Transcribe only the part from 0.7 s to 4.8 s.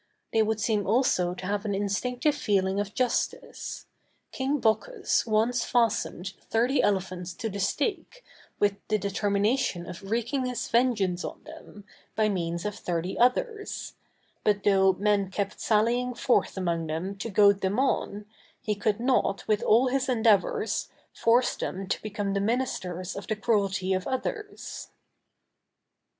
also to have an instinctive feeling of justice. King